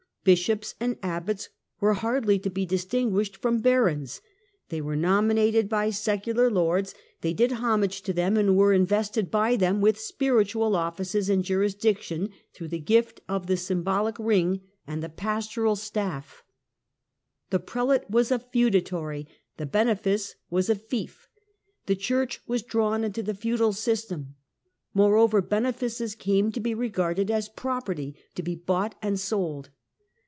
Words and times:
Bishops 0.23 0.75
and 0.79 0.99
abbots 1.01 1.49
were 1.79 1.95
hardly 1.95 2.37
to 2.37 2.51
be 2.51 2.63
distinguished 2.63 3.35
from 3.37 3.57
barons. 3.59 4.21
They 4.69 4.79
were 4.79 4.95
nominated 4.95 5.67
by 5.67 5.89
secular 5.89 6.51
lords, 6.51 6.93
did 7.21 7.21
CLUNY 7.21 7.31
AND 7.31 7.37
MOVEMENTS 7.39 7.57
OF 7.57 7.63
REFORM 7.63 7.65
55 7.65 7.71
homage 7.71 8.01
to 8.03 8.13
tliem, 8.13 8.49
aud 8.51 8.55
were 8.55 8.73
invested 8.73 9.31
by 9.31 9.55
them 9.55 9.81
with 9.81 9.99
spiritual 9.99 10.75
offices 10.75 11.27
and 11.27 11.43
jurisdiction, 11.43 12.29
through 12.53 12.67
the 12.67 12.77
gift 12.77 13.21
of 13.27 13.47
the 13.47 13.57
symbolic 13.57 14.19
ring 14.19 14.61
and 14.85 15.17
pastoral 15.17 15.75
sbaff. 15.75 16.43
The 17.49 17.59
prelate 17.59 18.07
was 18.07 18.29
a 18.29 18.37
feudatory, 18.37 19.27
the 19.57 19.65
benefice 19.65 20.35
was 20.51 20.69
a 20.69 20.75
fief. 20.75 21.29
The 21.87 21.95
Church 21.95 22.41
was 22.45 22.61
drawn 22.61 23.03
into 23.03 23.23
the 23.23 23.33
feudal 23.33 23.73
system. 23.73 24.35
Moreover, 24.93 25.41
benefices 25.41 26.13
came 26.13 26.51
to 26.51 26.59
be 26.59 26.75
regarded 26.75 27.31
as 27.31 27.49
property, 27.49 28.13
to 28.35 28.43
be 28.43 28.53
bought 28.53 28.93
and 29.01 29.19
sold. 29.19 29.71